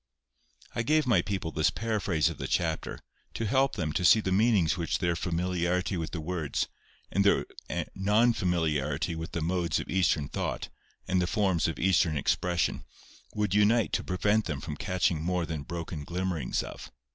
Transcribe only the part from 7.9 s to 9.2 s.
non familiarity